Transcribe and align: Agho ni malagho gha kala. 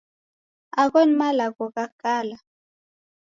Agho 0.81 1.01
ni 1.05 1.15
malagho 1.19 1.65
gha 1.75 1.85
kala. 2.01 2.37